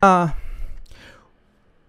[0.00, 0.34] 啊。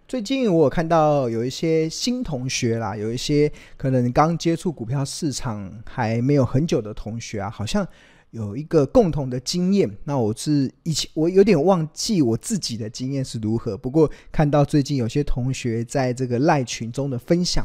[0.07, 7.87] 最近我看到有一些新同学啦，有一些可能刚接触股票市场还没有很久的同学啊，好像
[8.31, 9.87] 有一个共同的经验。
[10.05, 17.63] 那我是以前我有点忘记我自己的经验是如何，不过看到最近有些同学在这个赖群中的分享。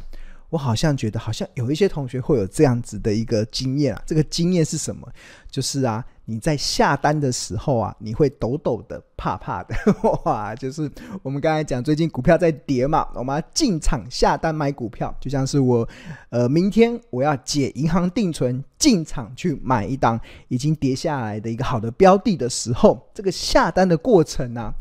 [0.51, 4.01] 我好像觉得，好像有一些同学会有这样子的一个经验啊。
[4.07, 5.11] 这个经验是什么？
[5.51, 9.75] 就是啊，你在下单的时候啊，你会抖抖的、怕怕的。
[10.25, 10.91] 哇，就是
[11.23, 15.89] 我们刚才讲，最近股票在跌嘛，我们要进场下单买股票，就像是我，
[16.31, 24.75] 呃，明天我要解银行定存，进场去买一档已经跌下来的一个好的标的的时候，这个下单的过程呢、啊，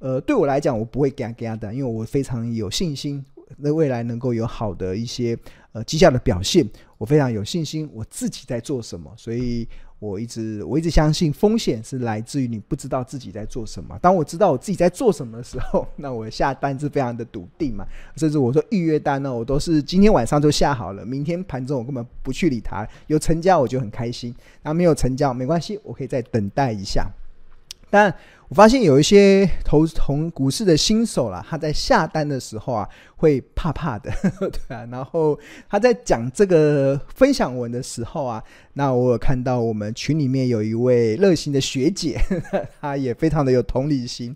[0.00, 3.24] 呃，对我来讲，我不会给他给他单，因为我非常有信心。
[3.56, 5.36] 那未来能够有好的一些
[5.72, 6.64] 呃绩效的表现，
[6.98, 7.90] 我非常有信心。
[7.92, 9.68] 我自己在做什么，所以
[10.00, 13.96] 我一直我一直相信风险是来自于你不知道自己在做什么。
[14.00, 17.86] 当我知道我自己在做什么的时候， 那我下单是非常的笃定嘛。
[18.16, 22.88] 甚至我说预约单呢，我都是今天晚上就下好了，明天盘中我根本不去理它。
[23.08, 27.06] 有成交我就很开心，那没有成交没关系，我可以再等待一下。
[27.90, 28.14] 但
[28.50, 34.10] 我发现有一些投从股市的新手啦，他在下单的时候啊，会怕怕的，
[34.50, 34.84] 对啊。
[34.90, 42.20] 然后他在讲这个分享文的时候啊，那我有看到我们群里面有一位热心的学姐，
[42.82, 44.34] 她也非常的有同理心。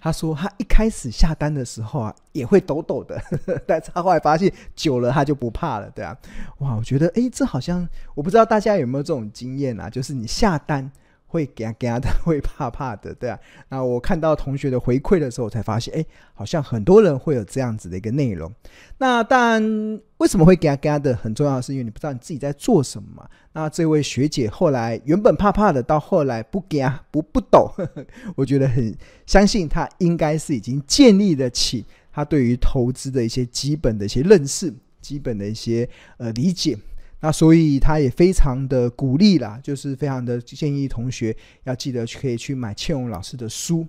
[0.00, 3.20] 她说她一开始下单的时候啊，也会抖抖的，
[3.66, 6.16] 但是她后来发现久了，她就不怕了，对啊。
[6.58, 10.88] 哇，我觉得诶，这好像我不知道大家有没有这种经验啊，就是你下单。
[11.28, 13.38] 会嘎嘎的，会怕怕的，对啊。
[13.68, 16.04] 那我看到同学的回馈的时候，才发现，哎，
[16.34, 18.52] 好像很多人会有这样子的一个内容。
[18.96, 21.14] 那当然，为什么会嘎嘎的？
[21.14, 23.28] 很重要的是因为你不知道你自己在做什么嘛。
[23.52, 27.70] 那这位学姐后来原本怕怕的，到后来不嘎不不懂，
[28.34, 36.76] 我觉得很相信她应该是已经建立得起她对于投资的一些基本的一些认识，基本的一些呃理解。
[37.20, 43.86] 那所以他也非常的鼓励啦，就是非常的建议同学要记得可以去买倩蓉老师的书，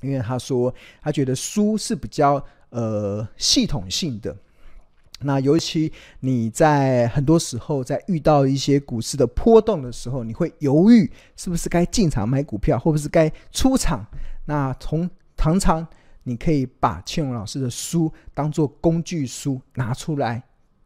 [0.00, 0.72] 因为他说
[1.02, 4.36] 他觉得书是比较呃系统性的。
[5.20, 14.06] 那尤其你在很多时候在遇到一些股市的波动的时候，你会犹豫是不是该进场买股票，或者是该出场。
[14.46, 15.86] 那从常常
[16.24, 20.42] 你可以把倩蓉老师的书当做工具书拿出来。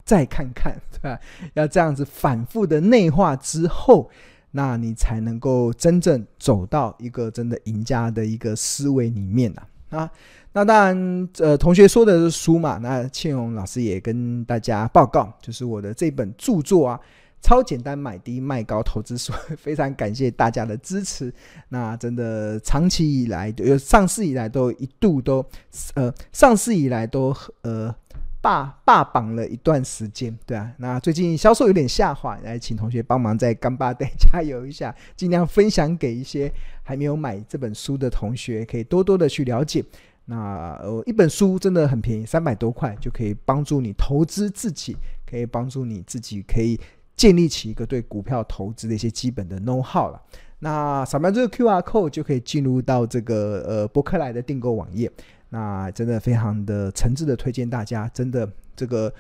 [0.09, 1.21] 再看看， 对吧？
[1.53, 4.09] 要这样子反复的内化之后，
[4.53, 9.69] 那你才能够真正走到一个真的赢家的一个思维里面啊。
[9.91, 10.11] 啊，
[10.53, 16.99] 那当然，呃，同学说的是书嘛，那倩蓉老师也跟大家报告，就是我的这本著作啊，
[17.47, 19.31] 《超简单买低卖高投资书》，
[19.61, 21.31] 非常感谢大家的支持。
[21.69, 25.45] 那真的长期以来，呃，上市以来都一度都，
[25.93, 27.95] 呃，上市以来都呃。
[28.41, 39.85] 霸霸榜了一段时间，对啊，那最近销售有点下滑，来请同学帮忙在干巴带加油一下，尽量分享给一些还没有买这本书的同学，可以多多的去了解。
[40.27, 44.97] 那呃，一本书真的很便宜，三百多块就可以帮助你投资自己，
[45.29, 46.79] 可以帮助你自己可以
[47.17, 50.23] 建立起一个对股票投资的一些基本的 know how 了。
[50.61, 55.11] 那扫描这个 QR code 就可以进入到这个呃博客来的订购网页。
[55.51, 59.13] 那真的非常的诚挚的推荐大家，真的这个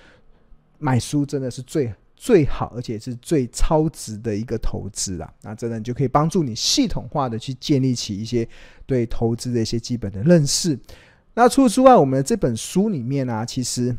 [0.78, 5.32] 买书真的是最最好，而且是最超值的一个投资啊！
[5.42, 8.46] 那真的就可以帮助你系统化的去建立起一些
[8.84, 10.78] 对投资的一些基本的认识。
[11.34, 13.94] 那除此之外，我们的这本书里面呢、其实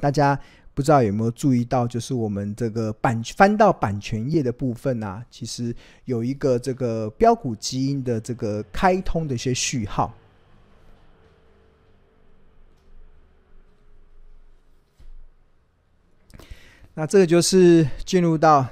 [0.00, 0.36] 大家
[0.74, 5.72] 不知道有没有注意到，就是我们这个版翻到版权页的部分啊，其实
[6.06, 10.12] 有一个这个标股基因的这个开通的一些序号。
[16.94, 18.66] 那这个就是进入到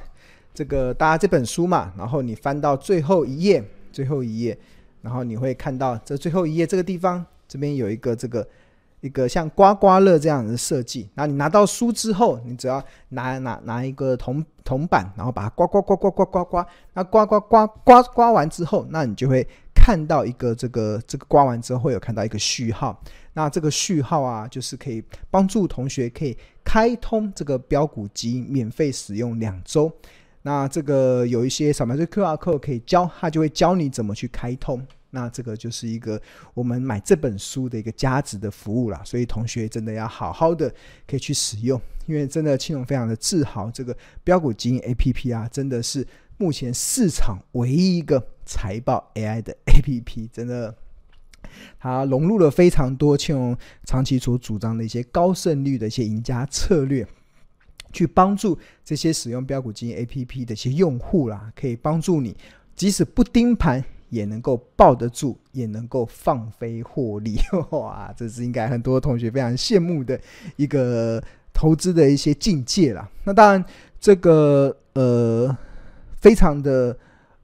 [0.52, 4.58] 这个大家这本书嘛，然后你翻到最后一页，最后一页，
[5.02, 8.46] 然后你会看到这最后一页这个地方，这边有一个这个
[9.00, 11.08] 一个像刮刮乐这样的设计。
[11.14, 19.46] 那你拿到书之后，你只要拿拿拿一个铜铜板，然后把它刮刮刮刮刮刮刮，那刮刮刮刮刮完之后，那你就会
[19.88, 23.02] 看到一个这个这个刮完之后会有看到一个序号。
[23.32, 29.90] 那这个序号啊，就是可以帮助同学可以开通这个标股基因，免费使用两周。
[30.42, 34.86] 那这个有一些扫描这 QR code 可以教，他就会教你怎么去开通。
[35.08, 36.20] 那这个就是一个
[36.52, 39.00] 我们买这本书的一个价值的服务啦。
[39.06, 40.70] 所以同学真的要好好的
[41.06, 46.06] 可以去使用，因为真的青龙非常的自豪，这个标股基因 APP 啊，真的是
[46.38, 50.74] 目前市场唯一一个财报 AI 的 APP，真的。
[51.80, 57.06] 它融入了非常多庆长期所主张的一些高胜率的一些赢家策略，
[57.92, 62.36] 去帮助这些使用标股基金 APP 的一些用户啦，可以帮助你
[62.76, 67.36] 即使不盯盘也能够抱得住，也能够放飞获利。
[67.70, 70.20] 哇，这是应该很多同学非常羡慕的
[70.56, 71.22] 一个
[71.54, 73.10] 投资的一些境界啦。
[73.24, 73.64] 那当然，
[73.98, 75.56] 这个呃，
[76.20, 76.96] 非常的。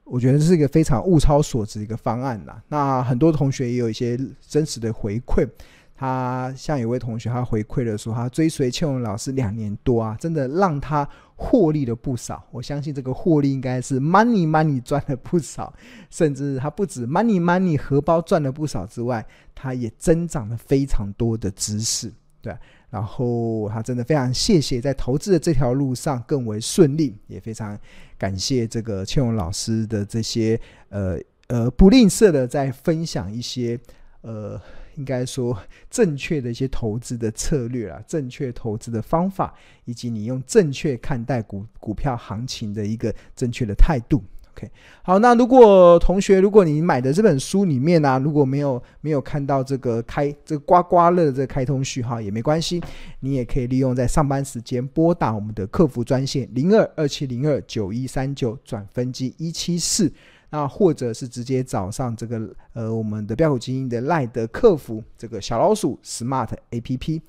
[0.05, 2.62] 我觉得这是一个非常物超所值的一个方案啦。
[2.69, 5.49] 那很多同学也有一些真实的回馈。
[5.97, 12.44] 他像有位同学，他回馈了说，他追随庆文老师两年多啊，真的让他获利了不少。
[12.50, 15.73] 我相信这个获利应该是 money money 赚了不少，
[16.11, 19.25] 甚至他不止 money money 荷包赚了不少之外，
[19.55, 22.12] 他也增长了非常多的知识。
[22.44, 22.55] 对，
[22.91, 27.79] 然后他真的非常谢谢，在投资的这条路上更为顺利，也非常
[28.19, 30.61] 感谢这个庆荣老师的这些
[30.91, 33.81] 呃呃不吝啬的在分享一些
[34.20, 34.61] 呃
[34.96, 35.58] 应该说
[35.88, 39.55] 正确的一些投资的策略啊，正确投资的方法，
[39.87, 44.23] 以及你用正确看待股股票行情的一个正确的态度。
[44.56, 44.71] OK，
[45.03, 52.81] 好，那如果同学，如果你买的这本书里面呢、如果没有没有看到这个开这个刮刮乐的这个开通序号也没关系，
[53.19, 60.12] 你也可以利用在上班时间拨打我们的客服专线零二二七零二九一三九转分机一七四，
[60.51, 67.21] 那或者是直接找上这个呃我们的飙股基因的赖的客服这个小老鼠 Smart APP，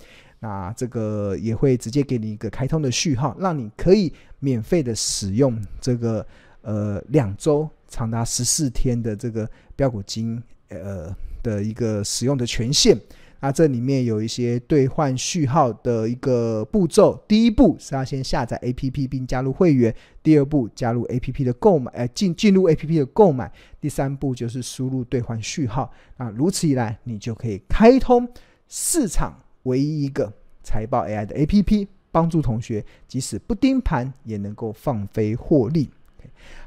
[0.42, 6.24] 那这个也会直接给你一个开通的序号，让你可以免费的使用这个。
[6.66, 13.00] 呃，两周长达十四天的这个标股金呃的一个使用的权限，
[13.40, 17.24] 那这里面有一些兑换序号的一个步骤。
[17.28, 25.94] 第一步是要先下载 APP 并加入会员，第二步加入 APP 的购买，呃进进入 APP 的购买，第三步就是输入兑换序号。
[26.18, 28.28] 那如此一来，你就可以开通
[28.68, 30.34] 市场唯一一个
[30.64, 35.92] 财报 AI 的 APP，帮助同学即使不盯盘也能够放飞获利。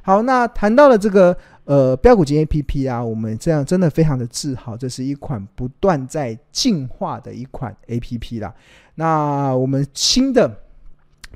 [0.02, 8.54] 好，那谈到了这个呃标股金 A P P 啊，我们这样真的非常的自豪，这是一款不断在进化的一款 A P P 啦。
[8.94, 10.62] 那我们新的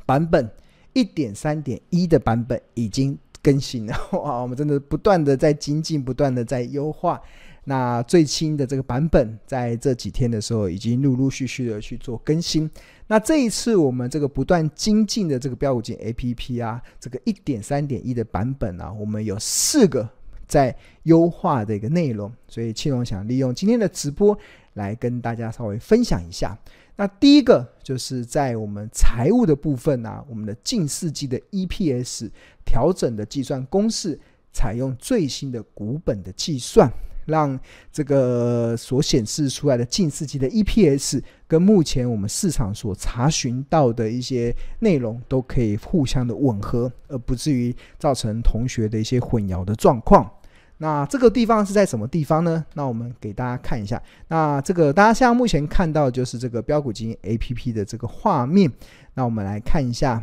[0.06, 0.50] 版本
[0.92, 7.20] 一点三点一的版本已经更新了，哇，我们真的不断的在精进，不断的在优化。
[7.64, 12.68] 那最新的这个版本，在这几天的时候，已经陆陆续续的去做更新。
[13.12, 20.08] 那这一次我们这个不断精进的这个标股金 APP 啊，这个一点三点一的版本啊，我们有四个
[20.46, 24.34] 在优化的一个内容，所以庆龙想利用今天的直播
[24.72, 26.58] 来跟大家稍微分享一下。
[26.96, 32.30] 那第一个就是在我们财务的部分啊，我们的近四季的 EPS
[32.64, 34.18] 调整的计算公式，
[34.54, 36.90] 采用最新的股本的计算。
[37.26, 37.58] 让
[37.92, 50.30] 这个所显示出来的近四季的 EPS 跟目前我们市场所查询到的一些内容都可以互相的吻合，而不至于造成同学的一些混淆的状况。
[50.78, 52.64] 那这个地方是在什么地方呢？
[52.74, 54.02] 那我们给大家看一下。
[54.28, 58.68] 那这个大家现在目前看到就是这个标股金 APP 的这个画面。
[59.14, 60.20] 那我们来看一下。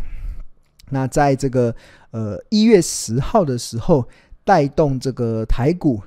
[0.89, 1.73] 那在这个
[2.12, 4.05] 呃一月十号的时候，
[4.43, 6.01] 带动这个台股。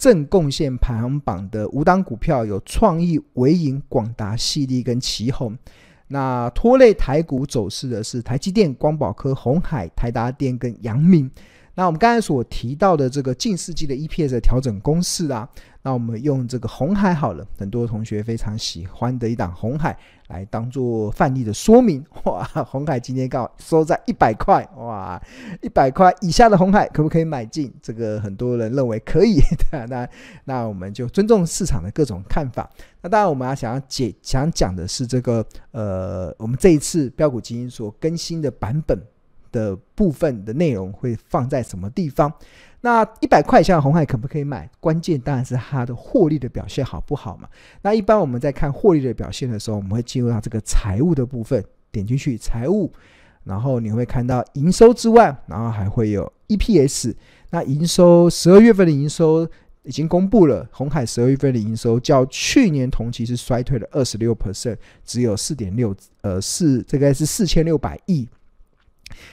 [0.00, 5.54] 正贡献排行榜的五档股票有创意、维银、广达、矽力跟奇鋐。
[6.08, 11.30] 那拖累台股走势的是台积电、光宝科、红海、台达电跟阳明。
[11.80, 15.48] 那我们刚才所提到的这个近世纪的 EPS 的调整公式啊，
[15.80, 22.04] 那我们用这个红海好了，很多同学非常喜欢的一档红海来当做范例的说明。
[22.24, 25.18] 哇，红海今天刚好收在一百块，哇，
[25.62, 27.72] 一百块以下的红海可不可以买进？
[27.80, 29.40] 这个很多人认为可以，
[29.72, 30.06] 对，那
[30.44, 32.68] 那我们就尊重市场的各种看法。
[33.00, 38.98] 那当然，我们要想要解想讲的是这个呃，我们这一次飙股基金所更新的版本。
[39.52, 42.32] 的部分的内容会放在什么地方？
[42.82, 44.66] 那一百块以下的鸿海可不可以买？
[44.80, 47.46] 关键当然是它的获利的表现好不好嘛。
[47.82, 52.90] 那一般我们在看获利的表现的时候，我们会进入到这个财务的部分，点进去财务，
[53.44, 57.14] 然后你会看到营收之外，然后还会有 EPS。
[57.50, 59.46] 那营收十二月份的营收
[59.82, 68.26] 已经公布了，红海十二月份的营收较去年同期是衰退了二十六 percent，只有四点六呃四，这个是四千六百亿。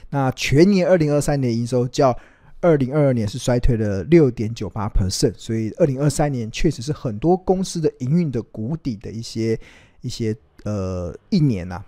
[0.10, 2.18] 那全年二零二三年营收较
[2.62, 9.60] 二零二二年是衰退了六点九八 percent，所以二零二三年确实是很多公司的营运的谷底的一些
[10.02, 11.84] 一些呃一年呐、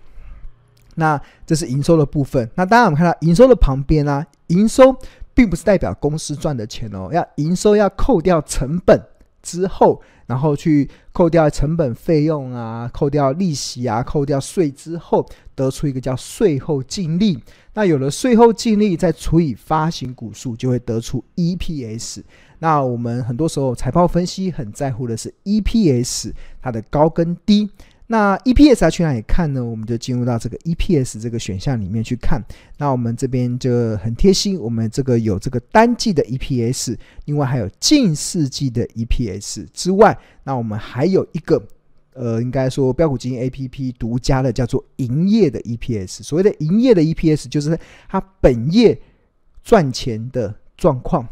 [0.94, 2.48] 那这是营收的部分。
[2.54, 4.96] 那当然我们看到营收的旁边啊，营收
[5.34, 9.00] 并不是代表公司赚的钱哦，要营收要扣掉成本
[9.42, 17.38] 之后，然后去扣掉成本费用啊，扣掉利息啊，扣掉税之后，得出一个叫税后净利。
[17.74, 22.22] 那有了税后净利，再除以发行股数，就会得出 EPS。
[22.58, 27.70] 那我们很多时候财报分析很在乎的是 EPS 它的高跟低。
[28.06, 29.64] 那 EPS 要去哪里看呢？
[29.64, 32.42] 我们就进入到这个 EPS 这个选项里面去看。
[32.76, 41.62] 那我们这边就很贴心，我们这个有这个单季的 EPS，另外还有近四季的 EPS 之外，那我们还有一个，
[42.12, 46.22] 呃，应该说标股基金 APP 独家的叫做营业的 EPS。
[46.22, 48.98] 所谓的营业的 EPS 就是它本业
[49.62, 51.26] 赚钱的状况。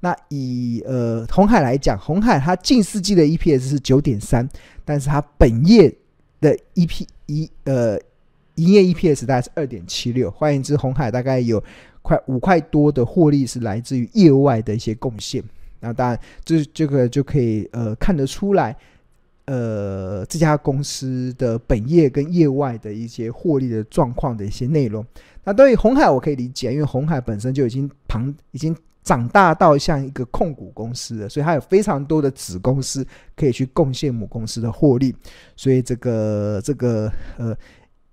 [0.00, 4.48] 那以呃红海来讲，红海它近四季的 EPS 是九点三，
[4.84, 5.94] 但是它本业
[6.40, 7.98] 的 EP 一呃
[8.54, 11.62] 营业 EPS 大概是二点七六，换言之，红海大概有
[12.02, 15.42] 快五块多的获利是来自于业外的一些贡献。
[15.80, 18.74] 那当然，这这个就可以呃看得出来，
[19.52, 25.04] 呃这家公司的本业跟业外的一些获利的状况的一些内容。
[25.44, 28.76] 那对于红海我可以理解，因为红海本身就已经庞已经。
[29.02, 33.04] 长大到像一个控股公司了，所以它有非常多的子公司
[33.34, 35.16] 可以去贡献母公司的获利，
[35.56, 37.56] 所以这个这个呃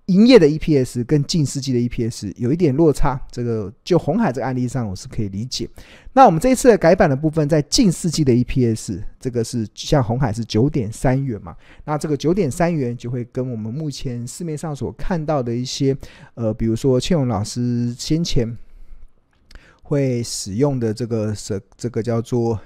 [0.08, 5.66] 营业的 EPS 跟近世纪的 EPS 有一点落差，这个就红海这个案例上我是可以理解。
[6.12, 15.96] 那我们这一次的改版的部分，在近世纪的 EPS，这个是像红海是九点三元嘛，那这个九点三元就会跟我们目前市面上所看到的一些
[16.34, 18.56] 呃，比如说庆荣老师先前。
[19.90, 22.60] 会使用的这个是这个叫做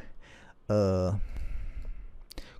[0.67, 1.17] 呃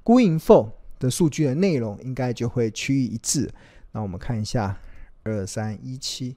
[0.05, 0.71] 估盈 for
[1.01, 3.51] 的数据的内容，应该就会趋于一致。
[3.93, 4.79] 那我们看一下
[5.23, 6.37] 二三一七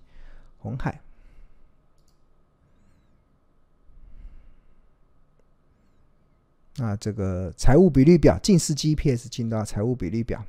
[0.58, 1.02] 红海，
[6.76, 10.46] 那这个财务比率表近似 GEPs 进到财务比率表，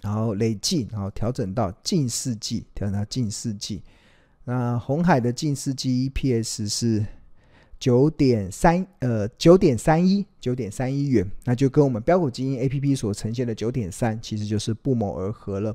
[0.00, 3.82] 然后累计，然后调整到近似季，调整到近似季。
[4.44, 7.06] 那红海的近似季 EPS 是
[7.78, 15.74] 九点三，呃，九点三一，九点三一元，那就跟我们标股基金 APP 所呈现的九点三，其实就是不谋而合了。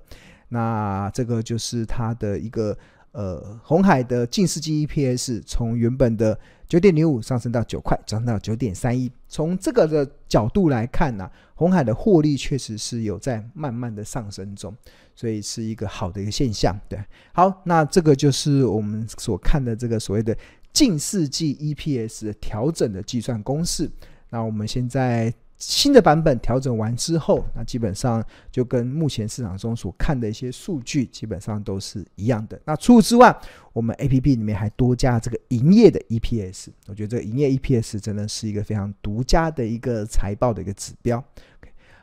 [0.50, 2.78] 那这个就是它的一个。
[3.14, 6.36] 呃，红海的近四季 EPS 从原本的
[6.68, 9.12] 九点零五上升到九块，涨到九点三一。
[9.28, 14.76] 从这个的角度来看呢、啊，鸿海的获利确实是有在慢慢的上升中，
[15.16, 16.76] 所以是一个好的一个现象。
[16.90, 17.00] 对，
[17.34, 20.36] 好，那这个就是我们所看的这个所谓的
[20.74, 23.90] 近四季 EPS 调整的计算公式。
[24.30, 25.34] 那我们现在。
[25.60, 32.60] 新的版本调整完之后，那基本上就跟目前市场中所看的一些数据基本上都是一样的。
[32.66, 33.34] 那除此之外，
[33.72, 41.24] 我们 APP 里面还多加这个营业的 EPS，我觉得这个营业 EPS 真的是一个非常独家的一个财报的一个指标。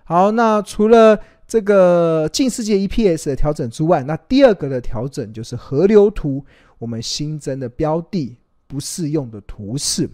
[0.04, 6.42] 好，那除了这个近四季 EPS 的调整之外，那第二个的调整就是河流图，
[6.78, 8.38] 我们新增的标的
[8.70, 10.08] 不适用的图示。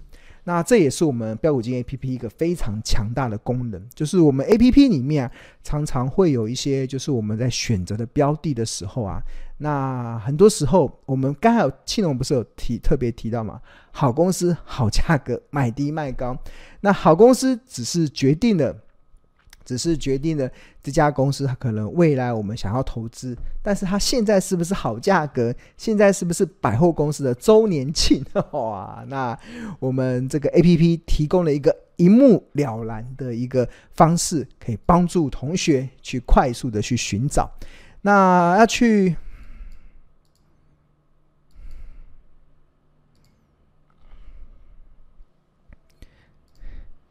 [0.44, 5.32] 那这也是我们标股金 A P P 一个非常强大的功能，就是我们 A P P 里面啊，
[5.64, 9.20] 常常会有一些，就是我们在选择的标的的时候啊，
[9.58, 13.60] 那很多时候我们刚好庆龙不是有提特别提到嘛，
[13.90, 16.38] 好公司好价格，买低卖高，
[16.80, 18.85] 那好公司只是决定了。
[19.66, 20.48] 只是决定了
[20.80, 25.52] 这家公司，它可能未来我们想要投资，但是它现在是不是好价格？
[25.76, 28.24] 现在是不是百货公司的周年庆？
[28.52, 29.36] 哇，那
[29.80, 37.50] 我们这个 APP 提供了一个一目了然的一个方式，可以帮助同学去快速的去寻找。
[38.02, 39.16] 那要去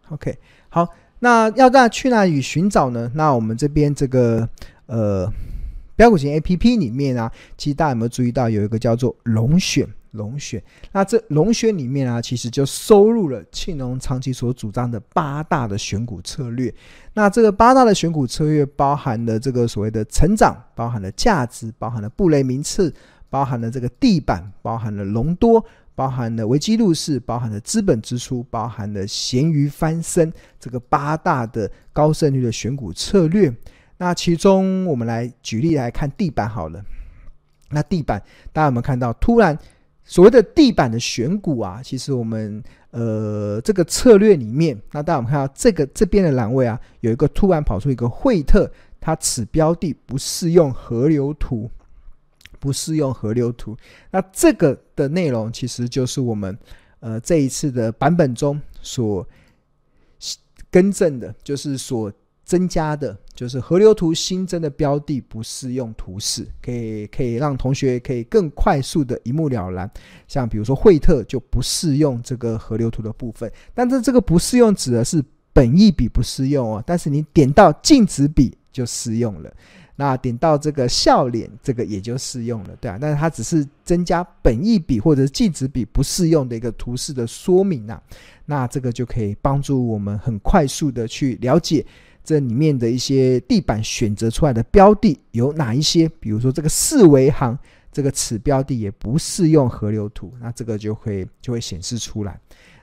[0.10, 0.88] ，OK，好。
[1.20, 3.12] 那要在去哪里寻找呢？
[3.16, 4.48] 那我们这边这个
[4.86, 5.32] 呃
[5.96, 10.62] 标股型 A P P 里面啊，其实大家有没有注意到有一个叫做龙选龙选？
[10.92, 16.74] 那这龙选里面啊，其实就收录了庆隆长期所主张的八大的选股策略。
[17.14, 22.94] 那这个八大的选股策略包含了这个所谓的成长，包含了价值，包含了布雷名次，
[23.30, 25.66] 包含了这个地板，包含了隆多。
[25.96, 33.52] 包含了危机入市，包含了资本支出，包含了咸鱼翻身，这个八大的高胜率的选股策略。
[33.98, 36.84] 那其中我们来举例来看地板好了。
[37.70, 38.22] 那地板
[38.52, 39.12] 大家有没有看到？
[39.14, 39.58] 突然
[40.04, 42.62] 所谓的地板的选股啊，其实我们
[42.92, 51.72] 呃这个策略里面，那大家有没有看到这个这边的栏位啊，有一个突然跑出一个惠特，它此标的不适用河流图。
[52.66, 53.78] 不适用河流图，
[54.10, 56.58] 那这个的内容其实就是我们
[57.00, 59.24] 呃这一次的版本中所
[60.72, 62.12] 更正的，就是所
[62.44, 69.88] 增加的，就是河流图新增的标的不适用图示，可以可以让同学可以更快速的一目了然。
[70.28, 79.54] 像比如说惠特就不适用这个河流图的部分，但是这个不适用指的是本益比不适用哦，但是你点到净值比就适用了。
[79.98, 88.02] 那点到这个笑脸，这个也就适用了，对啊，但是它只是增加本意比或者禁止比不适用的一个图示的说明啊。
[88.46, 91.86] 那这个就可以帮助我们很快速的去了解
[92.24, 97.58] 这里面的一些地板选择出来的标的有哪一些，比如说这个四维行，
[97.92, 102.38] 这个此标的也不适用河流图，那这个就会就会显示出来。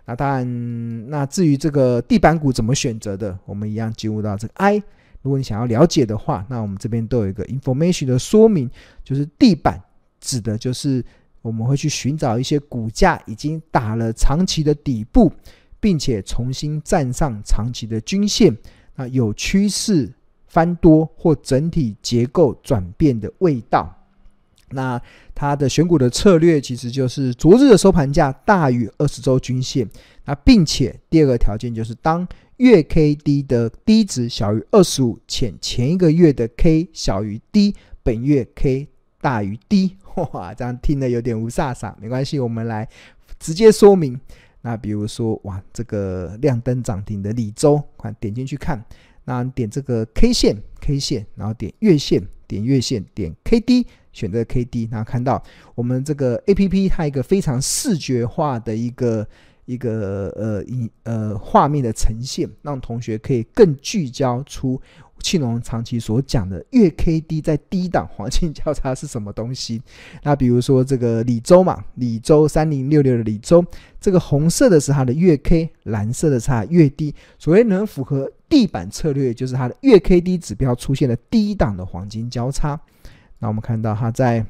[0.06, 4.82] 那当然，那至于这个地板股怎么选择的，我们一样进入到这个 I。
[5.22, 8.70] 如果你想要了解的话，那我们这边都有一个 information 的说明，
[9.02, 9.80] 就是地板
[10.20, 11.04] 指的就是
[11.40, 15.32] 我们会去寻找一些股价已经打了长期的底部，
[15.80, 18.56] 并且重新站上长期的均线，
[18.96, 20.12] 那有趋势
[20.46, 23.96] 翻多或整体结构转变的味道。
[24.74, 25.00] 那
[25.34, 29.86] 它的选股的策略其实就是昨日的收盘价大于二十周均线，
[30.24, 32.26] 那并且第二个条件就是当
[32.58, 37.74] 月 K D 的低值小于二十五，且前一个月的 K 小于 D，
[38.04, 38.86] 本月 K
[39.20, 39.96] 大于 D，
[40.32, 42.88] 哇，这样听得有点无煞煞，没关系，我们来
[43.40, 44.20] 直接说明。
[44.60, 48.80] 那比如说，哇，这个亮灯涨停的李周，快点进去看。
[49.24, 55.42] 那点这个 K 线，K 线，然后点月线，点月线，点 K D，选择 K D，然后看到
[55.74, 59.26] 我们这个 A P P 它一个非常视觉化的一个。
[59.64, 64.80] 一个呃，影呃画面的呈现，让同学可以更聚焦出
[65.20, 69.80] 庆隆长期所讲的月 K D 在低档黄金交叉是什么东西。
[70.24, 73.64] 那比如说这个李周嘛，李周三零六六的李周，
[74.00, 77.14] 这个红色的是它的月 K，蓝色的是它的月 D。
[77.38, 82.80] 所谓能符合地板策略，就是它的月 K D 指标出现了低档的黄金交叉。
[83.38, 84.44] 那我们看到它在。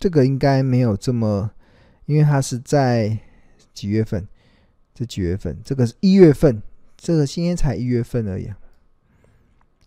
[0.00, 1.50] 这个应该没有这么，
[2.06, 3.18] 因为它是在
[3.74, 4.26] 几月份？
[4.94, 5.58] 这几月份？
[5.62, 6.62] 这个是一月份，
[6.96, 8.50] 这个今天才一月份而已。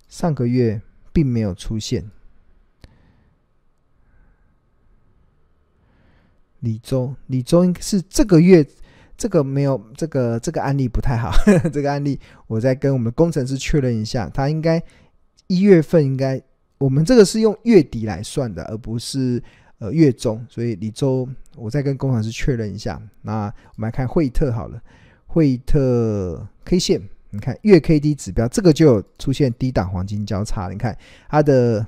[0.07, 0.79] 上个月
[1.11, 2.11] 并没有出现。
[6.59, 8.63] 李周，李周应该是这个月，
[9.17, 11.31] 这个没有，这个这个案例不太好。
[11.73, 14.81] 这个案例，我再跟我们工程师确认一下，他应该
[15.47, 16.39] 一月份应该，
[16.77, 19.41] 我们这个是用月底来算的，而不是。
[19.83, 23.01] 呃，月中，所以李周，我再跟工程师确认一下。
[23.21, 24.81] 那我们来看惠特好了，
[25.27, 30.69] 惠特 K 线，你看月 K D 指标，这个就出现低档黄金交叉。
[30.69, 31.85] 你看它的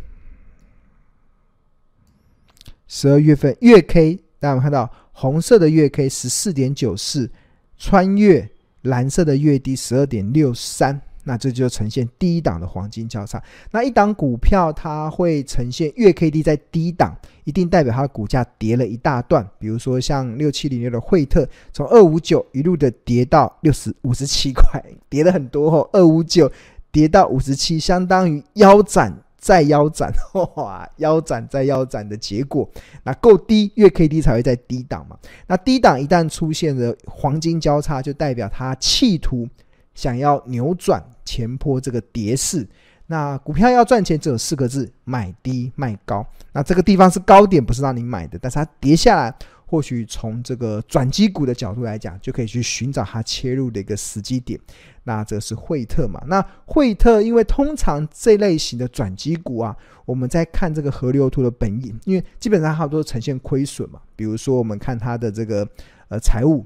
[2.89, 7.31] 十二月份月 K，大家有看到红色的月 K 十四点九四，
[7.77, 8.49] 穿越
[8.81, 11.01] 蓝色的月 D 十二点六三。
[11.27, 13.41] 那这就呈现低档的黄金交叉。
[13.71, 19.47] 那一档股票它会呈现月 K D 在低档，一定代表它的股价跌了一大段。
[19.58, 25.89] 比如说像六七零六的惠特，从二五九一路的跌到六十五十七块，跌了很多哦。
[25.93, 26.51] 二五九
[26.91, 30.12] 跌到五十七，相当于腰斩再腰斩，
[30.55, 32.69] 哇， 腰斩再腰斩的结果。
[33.03, 35.17] 那够低，月 K D 才会在低档嘛。
[35.47, 39.47] 那低档一旦出现了黄金交叉，就代表它企图。
[39.93, 42.67] 想要扭转前波这个跌势，
[43.08, 46.26] 那股票要赚钱只有四个字：买低卖高。
[46.54, 49.34] 那这个地方是高点，不是让你买的，但是它跌下来，
[49.65, 54.60] 或许从这个转机股的角度来讲，就可以去寻找它切入的一个时机点。
[55.04, 56.20] 那这是惠特嘛？
[56.28, 64.00] 那惠特因为通常这类型的转机股啊，我们在看这个河流图的本益，因为基本上它都呈现亏损嘛。
[64.15, 65.68] 比如说我们看它的这个
[66.10, 66.65] 呃财务。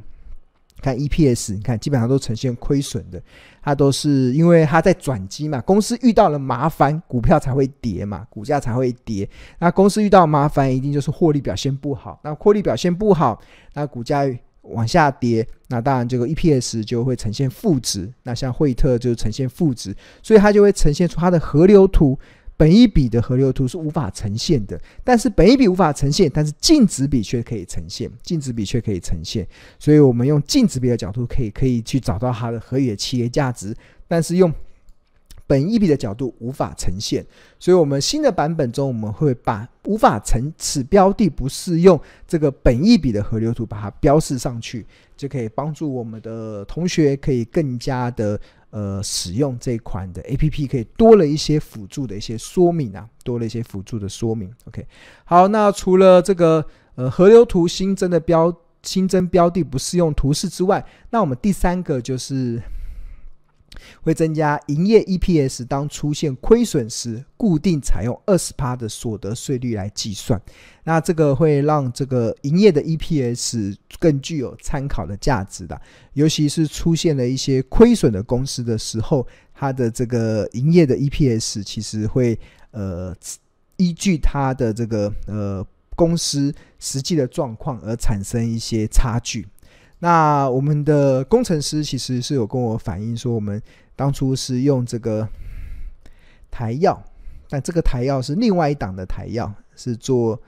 [0.82, 3.22] 看 EPS，你看基本上都呈现亏损的，
[3.62, 9.30] 它都是因为它在转机嘛，公司遇到了麻烦，股票才会跌嘛，股价才会跌。
[9.60, 12.20] 那公司遇到麻烦，一定就是获利表现不好。
[12.24, 13.40] 那获利表现不好，
[13.74, 14.24] 那股价
[14.62, 18.12] 往下跌，那当然这个 EPS 就会呈现负值。
[18.24, 22.18] 那像惠特就呈现负值，所以它就会呈现出它的河流图。
[22.60, 29.48] 本一笔的河流图是无法呈现的，但是本一笔无法呈现，但是净值比却可以呈现，净值比却可以呈现，
[29.80, 33.74] 所以我们用净值比的角度可以可以去找到它的合理的企业价值，
[34.10, 34.54] 但是用
[35.48, 37.26] 本一笔的角度无法呈现，
[37.60, 48.38] 所以我们新的版本中我们会把无法成此标的不适用这个本一笔的河流图把它标示上去，就可以帮助我们的同学可以更加的
[48.72, 54.52] 呃使用这款的 APP，可以多了一些辅助的一些说明啊，多了一些辅助的说明。
[54.68, 54.86] OK，
[55.26, 62.62] 好，那除了这个呃河流图新增的标新增标的不适用图示之外，那我们第三个就是。
[64.02, 70.42] 会增加营业 EPS，当出现亏损时，固定采用二十趴的所得税率来计算。
[70.84, 75.80] 那这个会让这个营业的 EPS 更具有参考的价值的，
[76.14, 82.40] 尤其是出现了一些亏损的公司的时候，它的这个营业的 EPS 其实会
[82.72, 83.16] 呃
[83.78, 89.46] 依据它的这个呃公司实际的状况而产生一些差距。
[90.02, 93.62] 那我们的工程师其实是有跟我反映说，我们
[93.98, 95.28] 当初是用这个
[96.50, 97.04] 台药，
[97.50, 100.42] 但这个台药是另外一档的台药，是做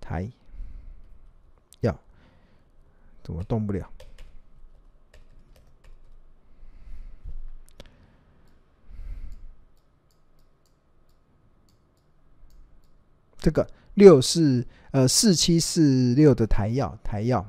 [0.00, 0.30] 台
[1.80, 1.98] 药，
[3.24, 3.90] 怎么动不了？
[13.40, 17.44] 这个六四呃四七四六的台药台药，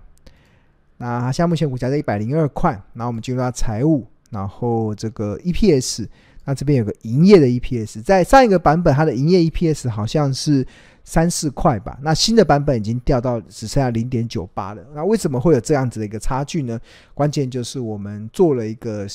[0.98, 6.08] 那项目前股价在一百零二块，那我们进入到财务，然后这个 EPS，
[6.46, 10.66] 那这边有个营业的 EPS，在上一个版本它的营业 EPS 好像是
[11.04, 16.80] 三四块吧，那新的版本已经掉到只剩下零点九八了，那为什么会有这样子的一个差距呢？
[17.14, 19.06] 关键就是我们做了一个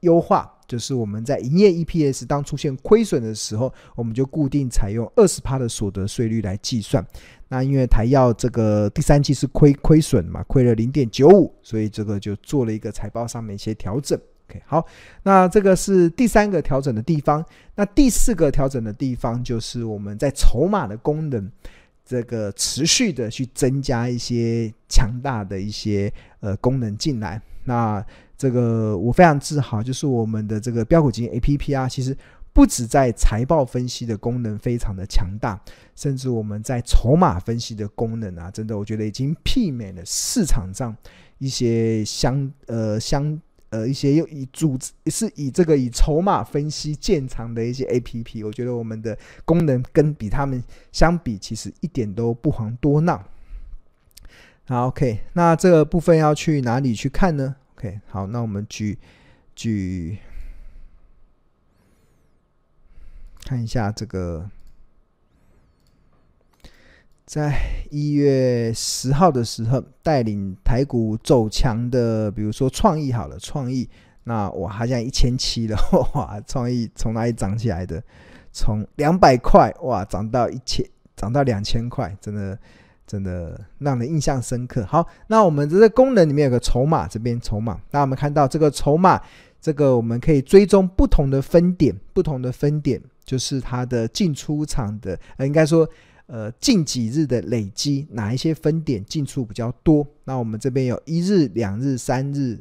[0.00, 0.52] 优化。
[0.66, 7.04] 就是我们在营业 EPS 当出现亏损的时候，我们就固定采用二十趴的所得税率来计算。
[7.48, 14.18] 那因为台药这个第三季是亏亏损嘛，亏了零点九五，所以这个就做了一个财报上面一些调整。
[14.48, 14.84] OK，好，
[15.22, 17.44] 那这个是第三个调整的地方。
[17.74, 21.50] 那第四个调整的地方就是我们在筹码的功能，
[22.04, 27.40] 这个持续的去增加一些强大的一些呃功能进来。
[27.64, 28.04] 那
[28.36, 32.16] 这个我非常自豪，就是我们的这个标股金 APP 啊，其实
[32.52, 35.58] 不止在财报分析的功能非常的强大，
[35.94, 40.94] 甚至我们在筹码分析的功能啊，真的我觉得已经媲美了市场上
[41.38, 53.22] 一些相呃相呃一些又以组织是以这个以筹码分析见长的一些 APP，我觉得我们的功能跟比他们相比，其实一点都不遑多让。
[54.66, 58.98] 好，OK，那这个部分要去哪里去看呢？OK，好，那我们举
[59.54, 60.16] 举
[63.44, 64.50] 看一下这个，
[67.26, 73.86] 在一月十号的时候带领台股走强的，比如说创意好了，创意
[74.24, 75.76] 那哇，好像一千七了
[76.14, 78.02] 哇，创意从哪里涨起来的？
[78.52, 80.82] 从两百块哇涨到一千，
[81.14, 82.58] 涨到两千块，真的。
[83.06, 84.84] 真的让人印象深刻。
[84.84, 87.80] 好，那我们这个功能里面有个筹码，这边筹码。
[87.92, 89.20] 那我们看到这个筹码，
[89.60, 95.88] 这个我们可以追踪不同的分点，不同的分点就是它的进出场的，呃，应该说，
[96.26, 100.04] 呃，近几日的累积，哪一些分点进出比较多？
[100.24, 102.58] 那我们这边有一日、两日、三日、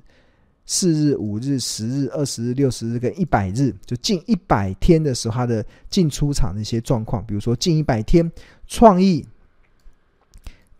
[0.67, 7.25] 四日、五日、十日、二十日、六十日跟一百日，就近一百天的时候，它的进出场的一些状况。
[7.25, 8.31] 比如说近一百天，
[8.67, 9.25] 创意。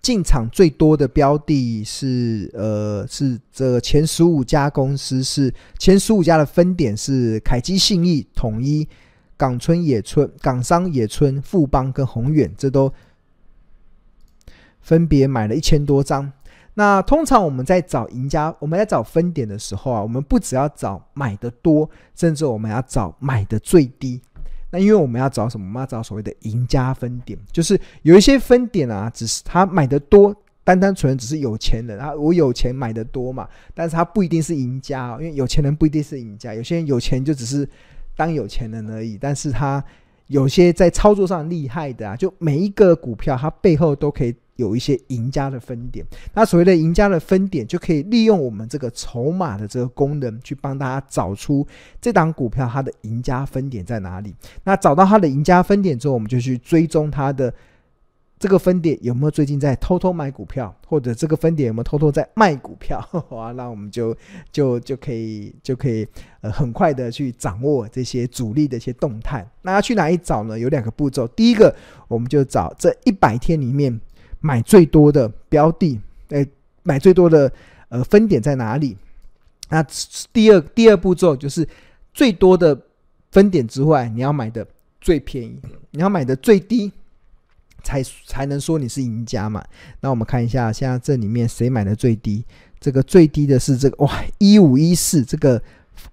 [0.06, 8.88] 进场最多的标的是，呃，是这前十五家公司，是前十五家的分点是凯基信义、统一、
[9.36, 12.94] 港村野村、港商野村、富邦跟宏远，这都
[14.80, 16.32] 分别买了一千多张。
[16.76, 24.22] 那通常我们在找赢家，我们在找分点的时候啊，我们不只要找买的多，甚至我们要找买的最低。
[24.72, 25.66] 那因为我们要找什么？
[25.66, 37.68] 我们要找所谓的赢家分点，就是有一些分点啊，只是他买的多，单单纯只是有钱人啊，我有钱买的多嘛，但是他不一定是赢家，因为有钱人不一定是赢家，有些人有钱就只是
[38.16, 39.84] 当有钱人而已，但是他
[40.28, 44.36] 有些在操作上厉害的啊，就每一个股票它背后都可以。
[44.56, 51.68] 有一些赢家的分点，那所谓的赢家的分点，就可以利用我们这个筹码的这个功能，去帮大家找出
[52.00, 54.34] 这档股票它的赢家分点在哪里。
[54.64, 57.54] 那找到它的赢家分点之后，我们就去追踪它的
[58.40, 63.06] 这个分点有没有最近在偷偷买股票，或者这个分点有没有偷偷在卖股票。
[63.32, 64.16] 哇，那我们就
[64.54, 66.08] 就就可以就可以
[66.40, 69.46] 呃很快的去掌握这些主力的一些动态。
[69.64, 70.58] 那要去哪里找呢？
[70.58, 71.76] 有两个步骤，第一个
[72.08, 74.00] 我们就找这一百天里面。
[74.40, 76.48] 买最多的标的，诶，
[76.84, 77.52] 买最多的
[77.90, 78.98] 呃分点在哪里？
[79.70, 79.84] 那
[80.32, 81.68] 第二第二步骤就是
[82.14, 82.80] 最多的
[83.32, 84.66] 分点之外，你要买的
[85.02, 85.60] 最便宜，
[85.92, 86.92] 你要买的最低，
[87.84, 89.64] 才才能说你是赢家嘛。
[90.02, 92.46] 那我们看一下，现在这里面谁买的最低？
[92.80, 95.60] 这个最低的是这个哇，一五一四这个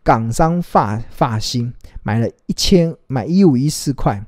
[0.02, 1.70] 港商发发兴
[2.02, 4.24] 买了一千，买一五一四块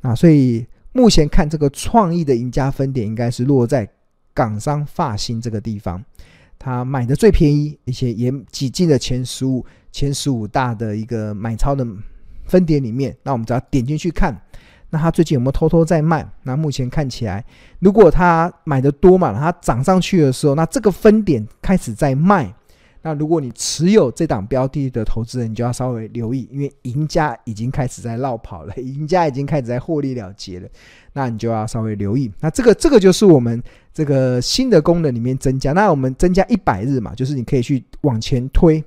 [0.00, 0.66] 啊，所以
[0.98, 3.88] 目前看这个创意的赢家分点应该是落在
[4.34, 6.04] 港商发兴这个地方，
[6.58, 11.86] 他买的最便宜，而且也挤进了前十五前十五大的一个买超的
[12.46, 13.16] 分点里面。
[13.22, 14.36] 那我们只要点进去看。
[14.90, 16.28] 那他最近有没有偷偷在卖？
[16.42, 17.44] 那目前看起来，
[17.78, 22.52] 如果他买的多嘛，他涨上去的时候，那这个分点开始在卖。
[23.02, 30.68] 那如果你持有这档标的的投资人，你就要稍微留意，因为赢家已经开始在绕跑了，赢家已经开始在获利了结了。
[31.12, 32.30] 那你就要稍微留意。
[32.40, 35.72] 那这个这个就是我们这个新的功能里面增加。
[35.72, 38.82] 那我们增加一百日嘛，就是你可以去往前推，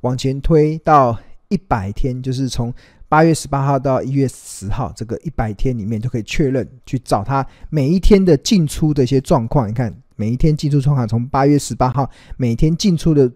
[0.00, 2.72] 往前推到一百天，就是从。
[3.10, 9.68] 八月十八号到一月十号，这个一百天里面就可以确认，去找他每一天的进出的一些状况。
[9.68, 12.06] 你看，每一天进出状况，从八月十八号
[12.36, 13.32] 每天进出的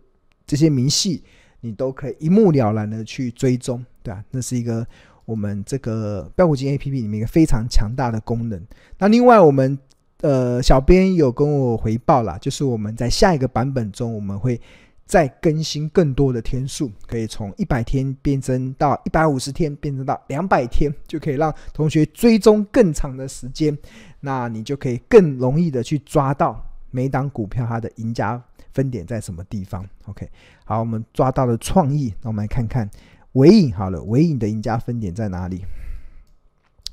[0.46, 1.24] 这些明细，
[1.62, 4.86] 你都可以一目了然的去追踪，对啊，那是一个
[5.24, 8.62] 我们这个标股金 APP 里面一个非常强大的功能。
[8.98, 9.78] 那另外，我们
[10.20, 14.60] 呃小编有跟我回报啦，就是我们在下一个版本中，我们会。
[15.06, 23.76] 再更新更多的天数，可以从一百天变增到一百五十天，变增到两百天，就可以让同学追踪更长的时间。
[24.20, 26.58] 那你就可以更容易的去抓到
[26.94, 28.40] 每档股票它的赢家
[28.72, 29.84] 分点在什么地方。
[30.04, 30.30] OK，
[30.64, 32.88] 好，我们抓到了创意，那我们来看看
[33.32, 33.72] 尾影。
[33.72, 35.64] 好了，尾影的赢家分点在哪里？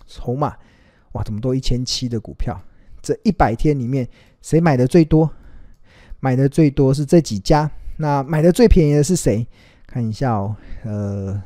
[0.07, 0.57] 筹码，
[1.11, 2.59] 哇，这么多一千七的股票，
[2.99, 4.07] 这一百天里面
[4.41, 5.29] 谁买的最多？
[6.19, 7.69] 买的最多是这几家。
[7.97, 9.45] 那买的最便宜的是谁？
[9.85, 11.43] 看一下哦，呃，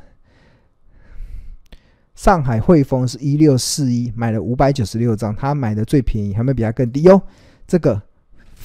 [2.14, 7.20] 上海汇丰是一六四一，买了五百九十六张，他买的最便宜，还没比他更低哟。
[7.66, 8.00] 这个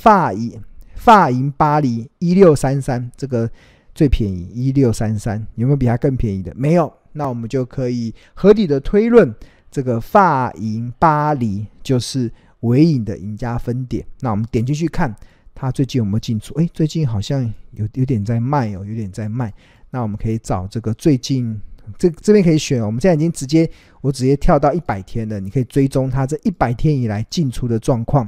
[0.02, 0.60] 法银
[0.96, 3.48] 法银巴黎一六三三，这个
[3.94, 6.52] 最便宜一六三三，有没有比它更便宜的？
[6.56, 9.32] 没有，那我们就可以合理的推论，
[9.70, 14.04] 这个法银巴黎就是纬颖的赢家分点。
[14.22, 15.16] 那我们点进去看。
[15.54, 16.56] 它最近有没有进出？
[16.56, 19.54] 哎，最近好像有有点在卖哦，有点在卖。
[19.92, 21.60] 那我们可以找这个最近
[22.00, 22.84] 这这边可以选。
[22.84, 28.28] 我们现在已经直接我直接跳到一百天了，你可以追踪它这一百天以来进出的状况。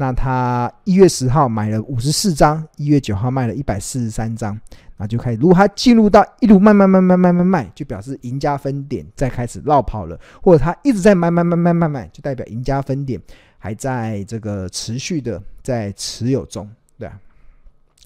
[0.00, 4.56] 那他一月十号买了五十四张，一月九号卖了一百四十三张，
[4.96, 5.38] 那就开始。
[5.38, 13.20] 如果他进入到一路卖卖卖卖卖卖卖，就表示赢家分点再开始落跑了；或者他一直在慢慢慢慢慢慢，就代表赢家分点。
[13.60, 17.20] 还在这个持续的在持有中，对啊，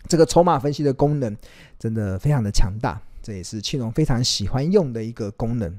[0.09, 1.37] 这个筹码分析的功能
[1.79, 5.79] 真的非常的强大，这也是庆隆非常喜欢用的一个功能。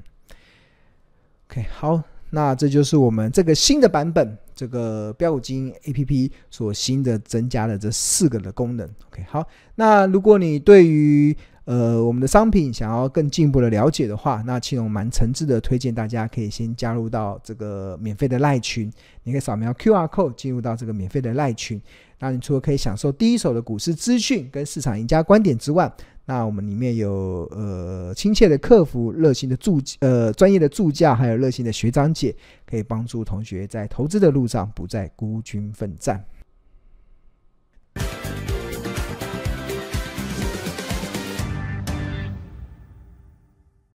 [1.48, 2.00] OK，好，
[2.34, 8.84] 那这就是我们这个新的版本，这个标股金 APP 所新的增加的这四个的功能。
[9.06, 11.34] OK，好，那如果你对于
[11.66, 18.92] 呃，我们的商品想要更进一步的了解的话，那庆隆蛮诚挚的推荐大家可以先加入到这个免费的赖群，
[19.22, 21.80] 你可以扫描 QR code 进入到这个免费的赖群。
[22.18, 25.90] 那你除了可以享受第一手的股市资讯跟市场赢家观点之外，
[26.26, 32.34] 那我们里面有呃亲切的客服、热心的助呃专业的助教，还有热心的学长姐，
[32.66, 36.24] 可以帮助同学在投资的路上不再孤军奋战。